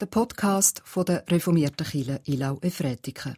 [0.00, 3.34] der Podcast von der reformierten Kirche Ilau Efretiken.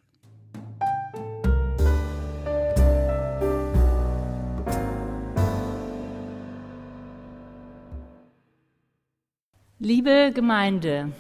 [9.80, 11.12] Liebe Gemeinde,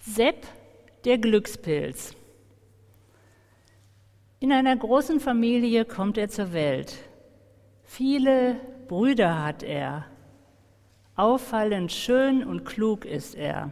[0.00, 0.44] Sepp
[1.04, 2.16] der Glückspilz.
[4.40, 6.96] In einer großen Familie kommt er zur Welt.
[7.84, 8.56] Viele
[8.88, 10.06] Brüder hat er.
[11.14, 13.70] Auffallend schön und klug ist er.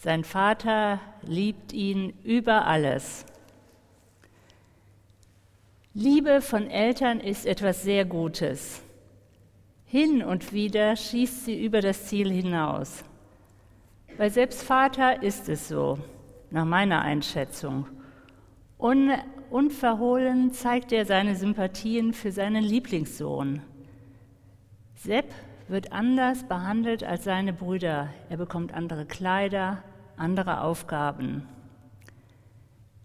[0.00, 3.26] Sein Vater liebt ihn über alles.
[5.92, 8.80] Liebe von Eltern ist etwas sehr Gutes.
[9.86, 13.02] Hin und wieder schießt sie über das Ziel hinaus.
[14.16, 15.98] Bei selbst Vater ist es so,
[16.50, 17.88] nach meiner Einschätzung.
[18.78, 19.10] Un
[19.50, 23.62] unverhohlen zeigt er seine Sympathien für seinen Lieblingssohn.
[24.94, 25.32] Sepp
[25.68, 28.08] wird anders behandelt als seine Brüder.
[28.30, 29.82] Er bekommt andere Kleider,
[30.18, 31.48] andere Aufgaben.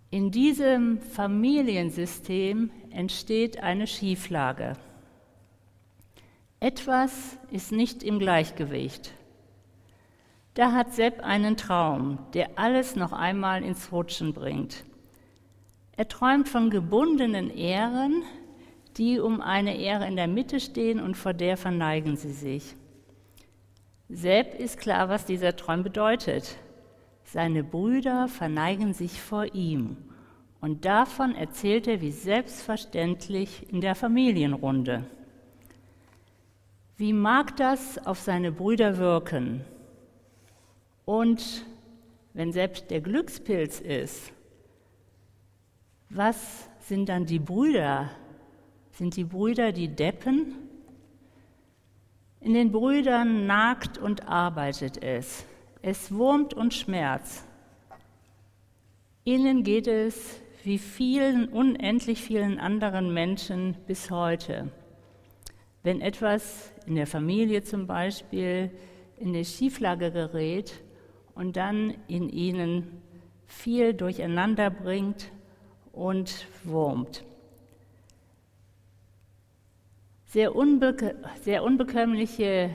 [0.09, 4.73] In diesem Familiensystem entsteht eine Schieflage.
[6.59, 9.11] Etwas ist nicht im Gleichgewicht.
[10.53, 14.83] Da hat Sepp einen Traum, der alles noch einmal ins Rutschen bringt.
[15.97, 18.23] Er träumt von gebundenen Ehren,
[18.97, 22.75] die um eine Ehre in der Mitte stehen und vor der verneigen sie sich.
[24.09, 26.57] Sepp ist klar, was dieser Traum bedeutet.
[27.23, 29.97] Seine Brüder verneigen sich vor ihm.
[30.61, 35.03] Und davon erzählt er wie selbstverständlich in der Familienrunde.
[36.95, 39.65] Wie mag das auf seine Brüder wirken?
[41.05, 41.65] Und
[42.33, 44.31] wenn selbst der Glückspilz ist,
[46.09, 48.09] was sind dann die Brüder?
[48.91, 50.55] Sind die Brüder die Deppen?
[52.39, 55.45] In den Brüdern nagt und arbeitet es.
[55.85, 57.43] Es wurmt und schmerzt.
[59.25, 64.71] Ihnen geht es wie vielen, unendlich vielen anderen Menschen bis heute.
[65.83, 68.71] Wenn etwas in der Familie zum Beispiel
[69.17, 70.81] in die Schieflage gerät
[71.35, 73.01] und dann in ihnen
[73.45, 75.33] viel durcheinander bringt
[75.91, 77.25] und wurmt.
[80.27, 80.95] Sehr, unbe
[81.41, 82.73] sehr unbekömmliche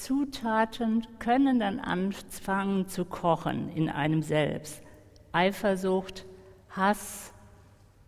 [0.00, 4.82] Zutaten können dann anfangen zu kochen in einem selbst.
[5.32, 6.24] Eifersucht,
[6.70, 7.34] Hass,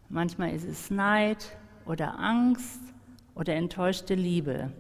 [0.09, 2.81] manchmal ist es Neid oder Angst
[3.35, 4.73] oder enttäuschte Liebe.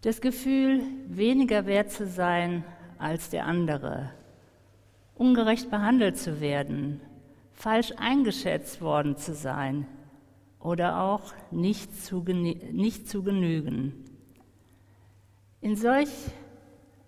[0.00, 2.64] Das Gefühl, weniger wert zu sein
[2.98, 4.10] als der andere,
[5.16, 7.00] ungerecht behandelt zu werden,
[7.52, 9.86] falsch eingeschätzt worden zu sein,
[10.60, 14.07] oder auch nicht zu, nicht zu genügen.
[15.60, 16.10] In solch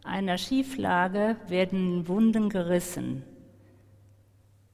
[0.02, 3.22] einer Schieflage werden Wunden gerissen.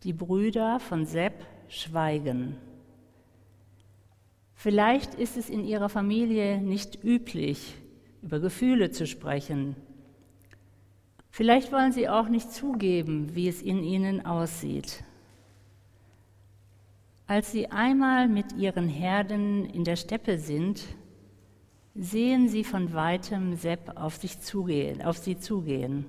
[0.02, 2.56] Die Brüder von Sepp schweigen.
[4.54, 7.74] Vielleicht ist es in ihrer Familie nicht üblich,
[8.22, 9.76] über Gefühle zu sprechen.
[11.30, 15.04] Vielleicht wollen sie auch nicht zugeben, wie es in ihnen aussieht.
[17.26, 20.82] Als sie einmal mit ihren Herden in der Steppe sind,
[21.98, 26.06] sehen sie von weitem Sepp auf, sich zugehen, auf sie zugehen.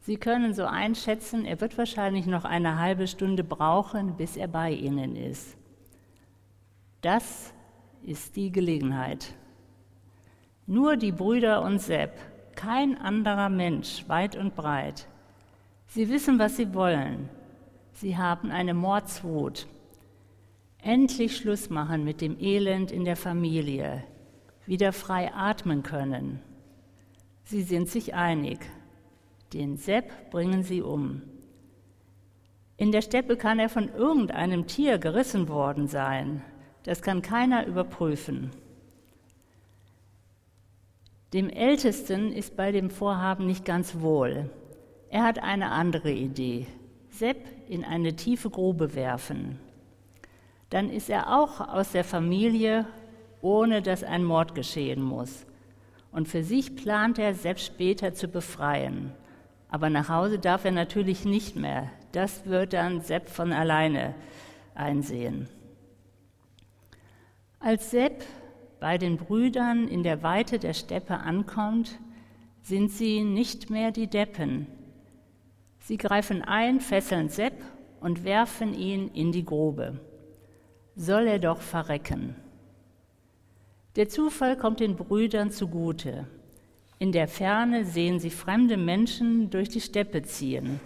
[0.00, 4.70] Sie können so einschätzen, er wird wahrscheinlich noch eine halbe Stunde brauchen, bis er bei
[4.70, 5.56] ihnen ist.
[7.00, 7.52] Das
[8.04, 9.34] ist die Gelegenheit.
[10.66, 12.12] Nur die Brüder und Sepp,
[12.54, 15.06] kein anderer Mensch, weit und breit.
[15.88, 17.28] Sie wissen, was sie wollen.
[17.92, 19.66] Sie haben eine Mordswut
[20.86, 24.04] endlich Schluss machen mit dem Elend in der Familie,
[24.66, 26.40] wieder frei atmen können.
[27.44, 28.58] Sie sind sich einig.
[29.52, 31.22] Den Sepp bringen sie um.
[32.76, 36.42] In der Steppe kann er von irgendeinem Tier gerissen worden sein.
[36.82, 38.50] Das kann keiner überprüfen.
[41.32, 44.50] Dem Ältesten ist bei dem Vorhaben nicht ganz wohl.
[45.08, 46.66] Er hat eine andere Idee.
[47.10, 47.38] Sepp
[47.68, 49.58] in eine tiefe Grube werfen
[50.70, 52.86] dann ist er auch aus der Familie,
[53.40, 55.46] ohne dass ein Mord geschehen muss.
[56.12, 59.12] Und für sich plant er, selbst später zu befreien.
[59.68, 61.90] Aber nach Hause darf er natürlich nicht mehr.
[62.12, 64.14] Das wird dann Sepp von alleine
[64.74, 65.48] einsehen.
[67.58, 68.24] Als Sepp
[68.80, 71.98] bei den Brüdern in der Weite der Steppe ankommt,
[72.62, 74.66] sind sie nicht mehr die Deppen.
[75.80, 77.54] Sie greifen ein, fesseln Sepp
[78.00, 80.00] und werfen ihn in die Grube
[80.96, 82.34] soll er doch verrecken.
[83.96, 86.26] Der Zufall kommt den Brüdern zugute.
[86.98, 90.80] In der Ferne sehen sie fremde Menschen durch die Steppe ziehen.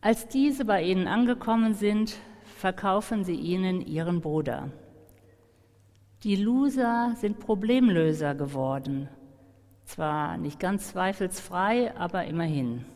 [0.00, 2.16] Als diese bei ihnen angekommen sind,
[2.56, 4.70] verkaufen sie ihnen ihren Bruder.
[6.22, 9.08] Die Loser sind Problemlöser geworden.
[9.84, 12.86] Zwar nicht ganz zweifelsfrei, aber immerhin.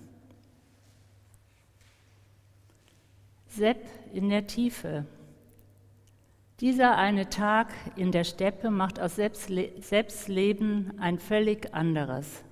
[3.48, 5.04] Sepp in der Tiefe.
[6.60, 12.42] Dieser eine Tag in der Steppe macht aus Selbstleben ein völlig anderes.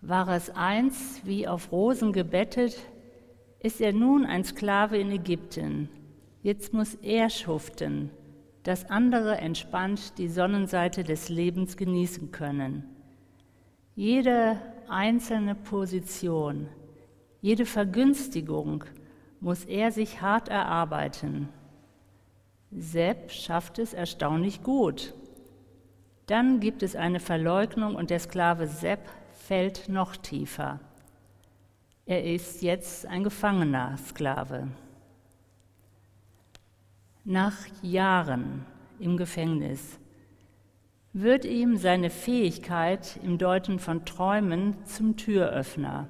[0.00, 2.76] War es einst wie auf Rosen gebettet,
[3.60, 5.88] ist er nun ein Sklave in Ägypten.
[6.42, 8.10] Jetzt muss er schuften,
[8.64, 12.82] dass andere entspannt die Sonnenseite des Lebens genießen können.
[13.94, 16.68] Jede einzelne Position,
[17.40, 18.82] jede Vergünstigung
[19.38, 21.48] muss er sich hart erarbeiten.
[22.78, 25.14] Sepp schafft es erstaunlich gut.
[26.26, 30.80] Dann gibt es eine Verleugnung und der Sklave Sepp fällt noch tiefer.
[32.04, 34.68] Er ist jetzt ein gefangener Sklave.
[37.24, 38.66] Nach Jahren
[38.98, 39.98] im Gefängnis
[41.14, 46.08] wird ihm seine Fähigkeit im Deuten von Träumen zum Türöffner.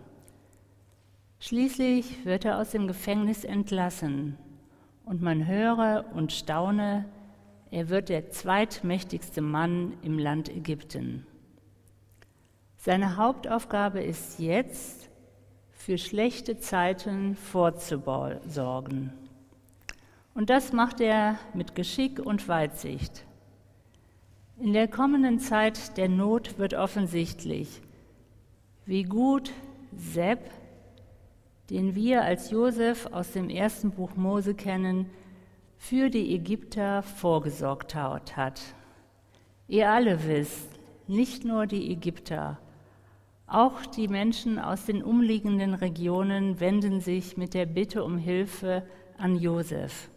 [1.38, 4.36] Schließlich wird er aus dem Gefängnis entlassen
[5.06, 7.06] und man höre und staune,
[7.70, 11.26] er wird der zweitmächtigste Mann im Land Ägypten.
[12.76, 15.08] Seine Hauptaufgabe ist jetzt,
[15.70, 19.12] für schlechte Zeiten vorzusorgen.
[20.35, 23.25] Und das macht er mit Geschick und Weitsicht.
[24.58, 27.82] In der kommenden Zeit der Not wird offensichtlich,
[28.85, 29.53] wie gut
[29.97, 30.50] Sepp
[31.70, 35.10] den wir als Josef aus dem ersten Buch Mose kennen,
[35.78, 38.62] für die Ägypter vorgesorgt hat.
[39.68, 40.68] Ihr alle wisst,
[41.06, 42.58] nicht nur die Ägypter,
[43.46, 48.82] auch die Menschen aus den umliegenden Regionen wenden sich mit der Bitte um Hilfe
[49.19, 50.10] an Josef.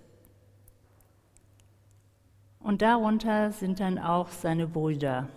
[2.59, 5.29] Und darunter sind dann auch seine Brüder.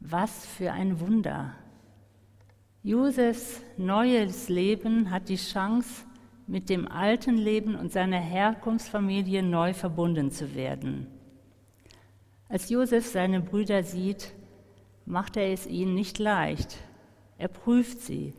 [0.00, 1.54] Was für ein Wunder!
[2.84, 6.04] Josefs neues Leben hat die Chance,
[6.46, 11.08] mit dem alten Leben und seiner Herkunftsfamilie neu verbunden zu werden.
[12.48, 14.32] Als Josef seine Brüder sieht,
[15.04, 16.78] macht er es ihnen nicht leicht.
[17.36, 18.32] Er prüft sie.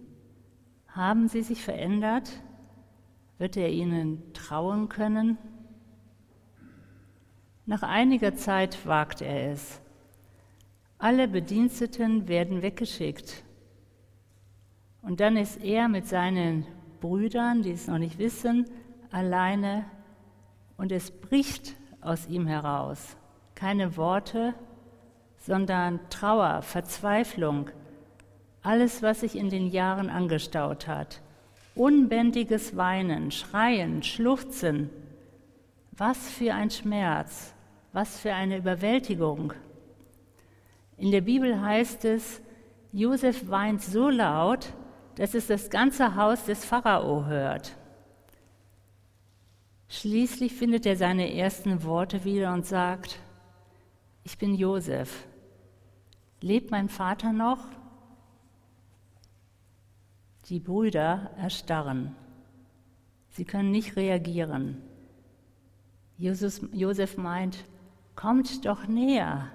[0.88, 2.32] Haben sie sich verändert?
[3.38, 5.38] Wird er ihnen trauen können?
[7.66, 9.82] Nach einiger Zeit wagt er es.
[10.98, 13.44] Alle Bediensteten werden weggeschickt
[15.01, 16.66] und dann ist er mit seinen
[17.00, 18.66] Brüdern, die es noch nicht wissen,
[19.12, 19.86] alleine
[20.78, 23.16] und es bricht aus ihm heraus.
[23.56, 24.54] Keine Worte,
[25.38, 27.69] sondern Trauer, Verzweiflung,
[28.62, 31.22] alles, was sich in den Jahren angestaut hat.
[31.75, 34.90] Unbändiges Weinen, Schreien, Schluchzen.
[35.92, 37.54] Was für ein Schmerz,
[37.94, 39.54] was für eine Überwältigung.
[40.98, 42.42] In der Bibel heißt es,
[42.92, 44.74] Josef weint so laut,
[45.19, 47.75] dass es das ganze Haus des Pharao hört.
[49.89, 53.19] Schließlich findet er seine ersten Worte wieder und sagt,
[54.24, 55.27] ich bin Josef.
[56.39, 57.60] Lebt mein Vater noch?
[60.45, 62.16] Die Brüder erstarren.
[63.31, 64.81] Sie können nicht reagieren.
[66.18, 67.66] Jesus, Josef meint,
[68.16, 69.52] kommt doch näher.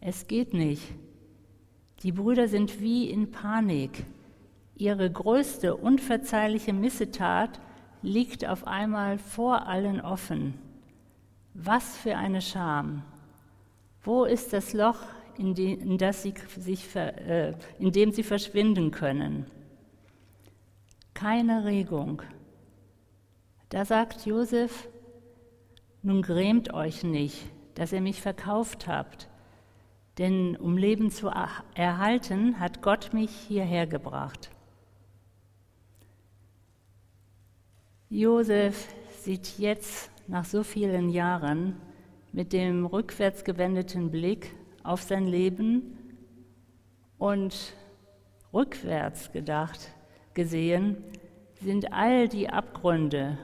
[0.00, 0.94] Es geht nicht.
[2.04, 4.06] Die Brüder sind wie in Panik.
[4.78, 7.60] Ihre größte unverzeihliche Missetat
[8.00, 10.54] liegt auf einmal vor allen offen.
[11.52, 13.02] Was für eine Scham!
[14.02, 15.00] Wo ist das Loch,
[15.36, 19.46] in, die, in, das sie sich, äh, in dem sie verschwinden können?
[21.12, 22.22] Keine Regung.
[23.70, 24.88] Da sagt Josef,
[26.02, 29.28] nun grämt euch nicht, dass ihr mich verkauft habt,
[30.18, 31.32] denn um Leben zu
[31.74, 34.50] erhalten, hat Gott mich hierher gebracht.
[38.10, 38.88] Josef
[39.20, 41.76] sieht jetzt nach so vielen Jahren
[42.32, 45.98] mit dem rückwärts gewendeten Blick auf sein Leben
[47.18, 47.74] und
[48.54, 49.90] rückwärts gedacht,
[50.32, 50.96] gesehen,
[51.60, 53.36] sind all die Abgründe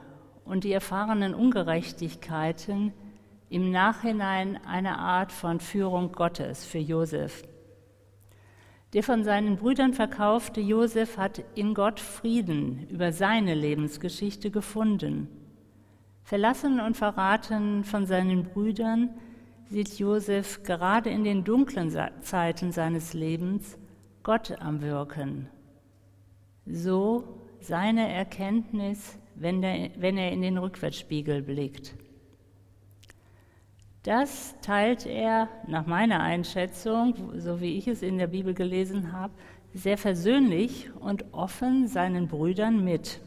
[0.47, 2.95] und die erfahrenen Ungerechtigkeiten
[3.51, 7.43] im Nachhinein eine Art von Führung Gottes für Josef.
[8.95, 15.27] Der von seinen Brüdern verkaufte Josef hat in Gott Frieden über seine Lebensgeschichte gefunden.
[16.23, 19.11] Verlassen und verraten von seinen Brüdern
[19.69, 23.77] sieht Josef gerade in den dunklen Zeiten seines Lebens
[24.23, 25.49] Gott am Wirken.
[26.65, 27.25] So
[27.61, 31.97] seine Erkenntnis, wenn, er in den Rückwärtsspiegel blickt.
[34.05, 39.33] Das teilt er nach meiner Einschätzung, so wie ich es in der Bibel gelesen habe,
[39.73, 43.23] sehr versöhnlich und offen seinen Brüdern mit.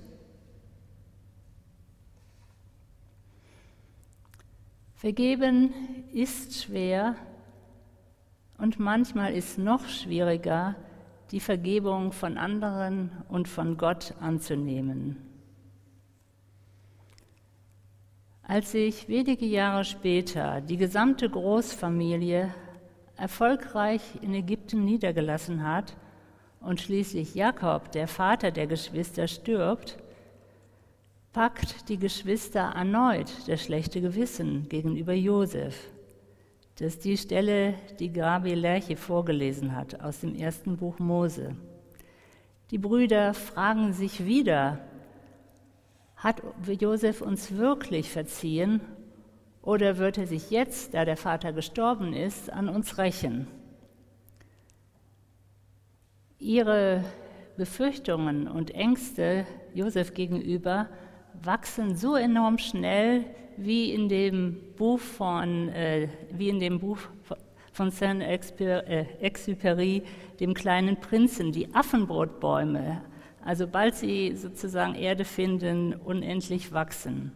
[4.93, 5.73] Vergeben
[6.13, 7.15] ist schwer
[8.59, 10.75] und manchmal ist noch schwieriger,
[11.31, 15.26] die Vergebung von anderen und von Gott anzunehmen.
[18.49, 22.55] Als sich wenige Jahre später die gesamte Großfamilie
[23.17, 25.97] erfolgreich in Ägypten niedergelassen hat
[26.61, 29.97] und schließlich Jakob, der Vater der Geschwister, stirbt,
[31.33, 35.77] packt die Geschwister erneut das schlechte Gewissen gegenüber Josef.
[36.77, 41.57] Das ist die Stelle, die Gabi Lerche vorgelesen hat aus dem ersten Buch Mose.
[42.71, 44.79] Die Brüder fragen sich wieder,
[46.17, 48.81] hat Josef uns wirklich verziehen
[49.61, 53.47] oder wird er sich jetzt, da der Vater gestorben ist, an uns rächen?
[56.39, 57.03] Ihre
[57.55, 60.87] Befürchtungen und Ängste Josef gegenüber
[61.43, 63.25] wachsen so enorm schnell
[63.57, 66.99] wie in dem Buch von, äh, wie in dem Buch
[67.71, 70.01] von Saint-Exupéry, äh,
[70.39, 73.01] dem kleinen Prinzen, die Affenbrotbäume
[73.43, 77.31] also bald sie sozusagen Erde finden, unendlich wachsen.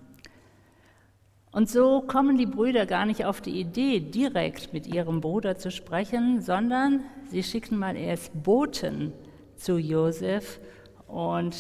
[1.52, 5.70] Und so kommen die Brüder gar nicht auf die Idee, direkt mit ihrem Bruder zu
[5.70, 9.12] sprechen, sondern sie schicken mal erst Boten
[9.58, 10.60] zu Josef
[11.08, 11.58] und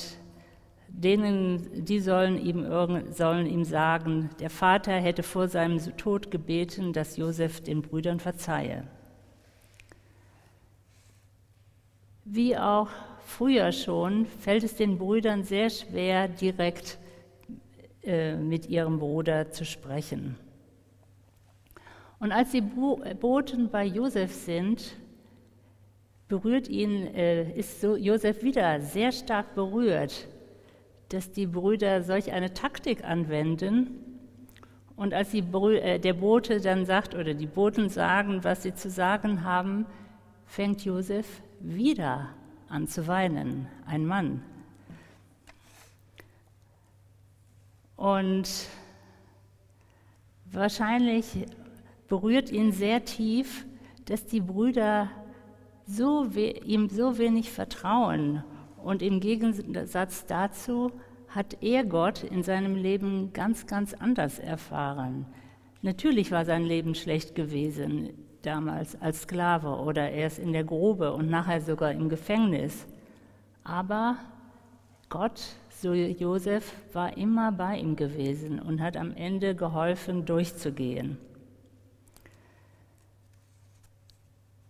[0.88, 2.66] denen, die sollen ihm,
[3.12, 8.86] sollen ihm sagen, der Vater hätte vor seinem Tod gebeten, dass Josef den Brüdern verzeihe.
[12.24, 12.90] Wie auch
[13.26, 16.98] früher schon fällt es den Brüdern sehr schwer, direkt
[18.04, 20.36] äh, mit ihrem Bruder zu sprechen.
[22.20, 24.96] Und als die Boten bei Josef sind,
[26.28, 30.28] berührt ihn, äh, ist so Josef wieder sehr stark berührt,
[31.10, 34.22] dass die Brüder solch eine Taktik anwenden.
[34.96, 38.90] Und als Brü äh, der Bote dann sagt oder die Boten sagen, was sie zu
[38.90, 39.86] sagen haben,
[40.46, 42.30] fängt Josef wieder
[42.72, 44.42] an zu weinen, ein Mann.
[47.98, 48.50] Und
[50.46, 51.46] wahrscheinlich
[52.08, 53.66] berührt ihn sehr tief,
[54.06, 55.10] dass die Brüder
[55.86, 58.44] so ihm so wenig vertrauen.
[58.78, 60.92] Und im Gegensatz dazu
[61.28, 65.26] hat er Gott in seinem Leben ganz, ganz anders erfahren.
[65.82, 68.10] Natürlich war sein Leben schlecht gewesen
[68.42, 72.86] damals als Sklave oder erst in der Grube und nachher sogar im Gefängnis.
[73.64, 74.18] Aber
[75.10, 81.18] Gott, so Josef, war immer bei ihm gewesen und hat am Ende geholfen, durchzugehen.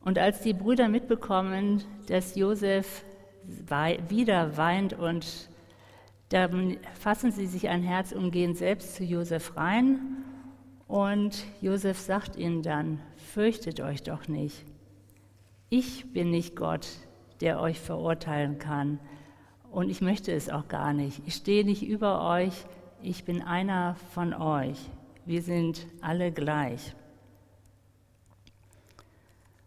[0.03, 3.03] Und als die Brüder mitbekommen, dass Josef
[4.09, 5.49] wieder weint und
[6.29, 10.23] dann fassen sie sich ein Herz und gehen selbst zu Josef rein
[10.91, 14.65] und Josef sagt ihnen dann, fürchtet euch doch nicht.
[15.69, 16.85] Ich bin nicht Gott,
[17.39, 18.99] der euch verurteilen kann.
[19.71, 21.21] Und ich möchte es auch gar nicht.
[21.25, 22.65] Ich stehe nicht über euch.
[23.01, 24.77] Ich bin einer von euch.
[25.25, 26.93] Wir sind alle gleich.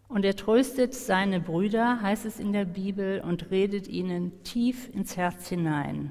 [0.09, 5.17] Und er tröstet seine Brüder, heißt es in der Bibel, und redet ihnen tief ins
[5.17, 6.11] Herz hinein.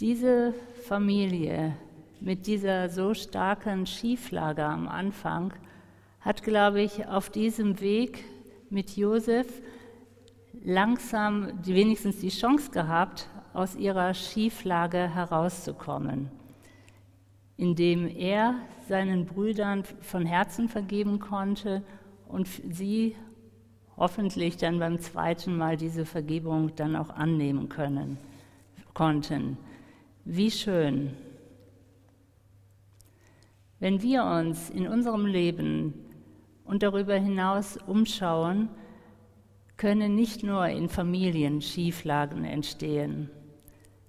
[0.00, 0.54] Diese
[0.88, 1.76] Familie
[2.20, 5.52] mit dieser so starken Schieflage am Anfang
[6.20, 8.24] hat, glaube ich, auf diesem Weg
[8.70, 9.46] mit Josef
[10.64, 16.28] langsam wenigstens die Chance gehabt, aus ihrer Schieflage herauszukommen,
[17.56, 18.56] indem er
[18.88, 21.84] seinen Brüdern von Herzen vergeben konnte
[22.26, 23.14] und sie
[23.96, 28.18] hoffentlich dann beim zweiten Mal diese Vergebung dann auch annehmen können,
[28.92, 29.56] konnten.
[30.26, 31.10] Wie schön.
[33.78, 35.92] Wenn wir uns in unserem Leben
[36.64, 38.70] und darüber hinaus umschauen,
[39.76, 43.28] können nicht nur in Familien Schieflagen entstehen.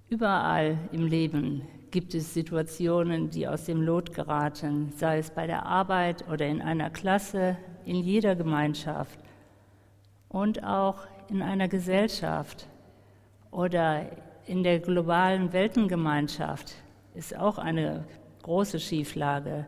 [0.08, 5.66] Überall im Leben gibt es Situationen, die aus dem Lot geraten, sei es bei der
[5.66, 9.20] Arbeit oder in einer Klasse, in jeder Gemeinschaft
[10.30, 12.68] und auch in einer Gesellschaft
[13.50, 14.06] oder
[14.46, 16.74] in der globalen Weltengemeinschaft
[17.14, 18.04] ist auch eine
[18.42, 19.66] große Schieflage.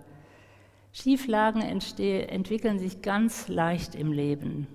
[0.92, 4.66] Schieflagen entwickeln sich ganz leicht im Leben.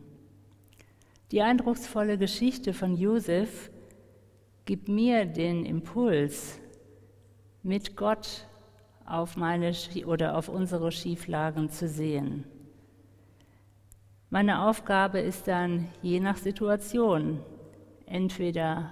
[1.32, 3.72] Die eindrucksvolle Geschichte von Josef
[4.66, 6.60] gibt mir den Impuls,
[7.64, 8.46] mit Gott
[9.06, 9.74] auf meine
[10.06, 12.44] oder auf unsere Schieflagen zu sehen.
[14.30, 17.40] Meine Aufgabe ist dann je nach Situation
[18.06, 18.92] entweder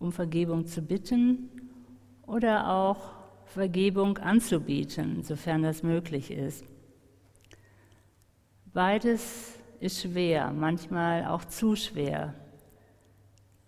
[0.00, 1.48] um Vergebung zu bitten
[2.26, 3.12] oder auch
[3.44, 6.64] Vergebung anzubieten, sofern das möglich ist.
[8.72, 12.34] Beides ist schwer, manchmal auch zu schwer.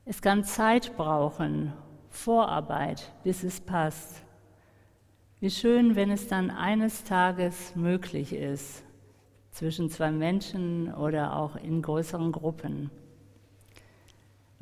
[0.05, 1.73] Es kann Zeit brauchen,
[2.09, 4.23] Vorarbeit, bis es passt.
[5.41, 8.85] Wie schön, wenn es dann eines Tages möglich ist,
[9.51, 12.91] zwischen zwei Menschen oder auch in größeren Gruppen.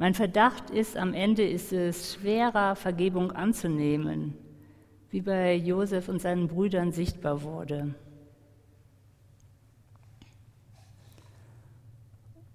[0.00, 4.33] Mein Verdacht ist, am Ende ist es schwerer, Vergebung anzunehmen,
[5.11, 7.95] wie bei Josef und seinen Brüdern sichtbar wurde.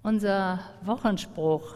[0.01, 1.75] Unser Wochenspruch,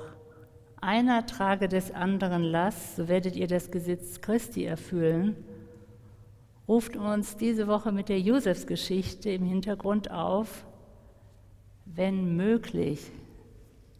[0.81, 5.35] einer trage des anderen Last, so werdet ihr das Gesetz Christi erfüllen,
[6.67, 10.65] ruft uns diese Woche mit der Josefsgeschichte im Hintergrund auf,
[11.85, 13.11] wenn möglich,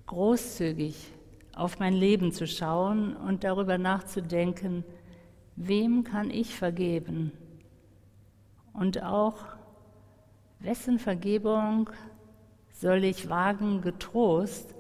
[0.08, 1.14] großzügig
[1.60, 4.84] auf mein Leben zu schauen und darüber nachzudenken,
[5.56, 7.32] wem kann ich vergeben?
[8.74, 9.36] Und auch,
[10.60, 11.90] wessen Vergebung
[12.72, 14.74] soll ich wagen, getrost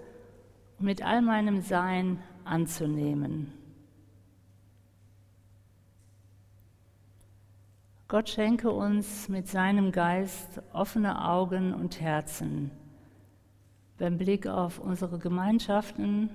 [0.80, 3.54] mit all meinem Sein anzunehmen?
[8.08, 12.72] Gott schenke uns mit seinem Geist offene Augen und Herzen
[14.00, 16.30] beim Blick auf unsere Gemeinschaften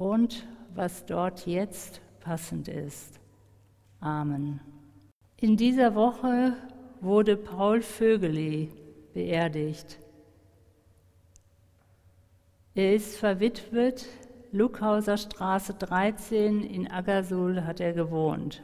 [0.00, 3.20] und was dort jetzt passend ist.
[4.00, 4.58] Amen.
[5.36, 6.56] In dieser Woche
[7.02, 8.72] wurde Paul Vögeli
[9.12, 9.98] beerdigt.
[12.74, 14.06] Er ist verwitwet,
[14.52, 18.62] Luckhauser Straße 13 in Aggersul hat er gewohnt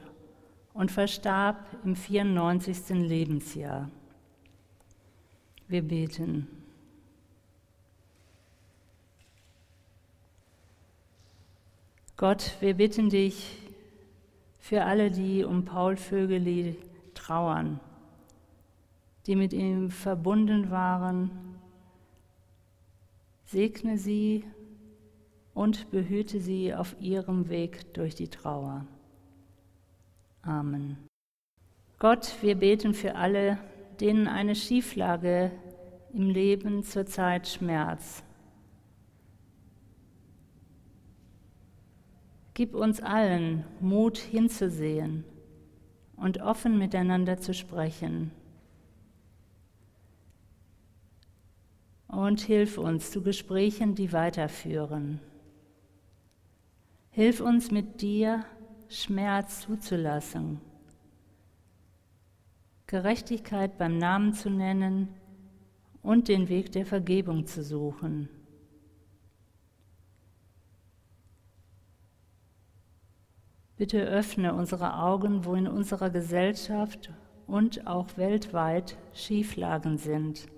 [0.72, 2.88] und verstarb im 94.
[3.06, 3.90] Lebensjahr.
[5.68, 6.48] Wir beten.
[12.18, 13.58] Gott, wir bitten dich
[14.58, 16.78] für alle, die um Paul Vögeli
[17.12, 17.78] trauern,
[19.26, 21.30] die mit ihm verbunden waren.
[23.44, 24.44] Segne sie
[25.52, 28.86] und behüte sie auf ihrem Weg durch die Trauer.
[30.40, 30.96] Amen.
[31.98, 33.58] Gott, wir beten für alle,
[34.00, 35.50] denen eine Schieflage
[36.14, 38.25] im Leben zurzeit schmerzt
[42.56, 45.24] Gib uns allen Mut hinzusehen
[46.16, 48.30] und offen miteinander zu sprechen.
[52.08, 55.20] Und hilf uns zu Gesprächen, die weiterführen.
[57.10, 58.46] Hilf uns mit dir,
[58.88, 60.62] Schmerz zuzulassen,
[62.86, 65.08] Gerechtigkeit beim Namen zu nennen
[66.02, 68.30] und den Weg der Vergebung zu suchen.
[73.76, 77.12] Bitte öffne unsere Augen, wo in unserer Gesellschaft
[77.46, 80.48] und auch weltweit Schieflagen sind.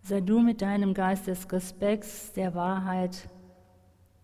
[0.00, 3.28] Sei du mit deinem Geist des Respekts, der Wahrheit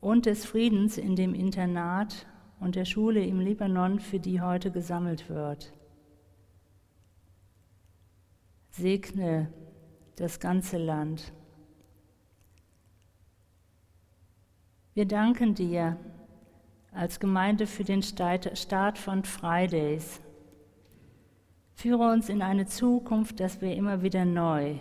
[0.00, 2.26] und des Friedens in dem Internat
[2.60, 5.72] und der Schule im Libanon, für die heute gesammelt wird.
[8.70, 9.50] Segne
[10.16, 11.32] das ganze Land.
[14.94, 15.96] Wir danken dir
[16.92, 20.20] als Gemeinde für den Start von Fridays.
[21.74, 24.76] Führe uns in eine Zukunft, dass wir immer wieder neu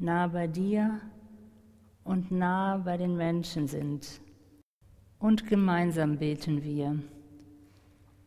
[0.00, 1.00] nah bei dir
[2.04, 4.20] und nah bei den Menschen sind.
[5.18, 6.98] Und gemeinsam beten wir.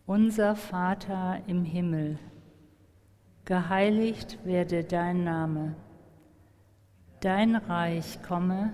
[0.06, 2.20] Unser Vater im Himmel,
[3.46, 5.76] geheiligt werde dein Name,
[7.22, 8.74] dein Reich komme,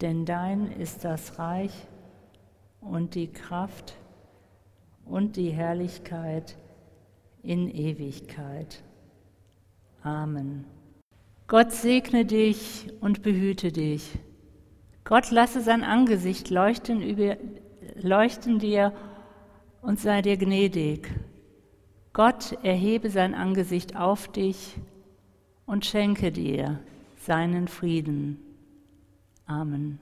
[0.00, 1.72] denn dein ist das Reich
[2.80, 3.94] und die Kraft
[5.04, 6.56] und die Herrlichkeit
[7.42, 8.82] in Ewigkeit.
[10.02, 10.64] Amen.
[11.46, 14.18] Gott segne dich und behüte dich.
[15.04, 17.36] Gott lasse sein Angesicht leuchten, über,
[17.96, 18.92] leuchten dir
[19.82, 21.10] und sei dir gnädig.
[22.12, 24.76] Gott erhebe sein Angesicht auf dich
[25.66, 26.78] und schenke dir
[27.16, 28.49] seinen Frieden.
[29.50, 30.00] Amen.